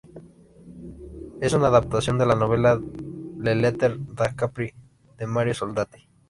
Es 1.41 1.53
una 1.53 1.67
adaptación 1.67 2.17
de 2.17 2.25
la 2.25 2.33
novela 2.33 2.81
"Le 3.39 3.53
lettere 3.53 3.97
da 4.15 4.35
Capri" 4.35 4.73
de 5.19 5.27
Mario 5.27 5.53
Soldati. 5.53 6.09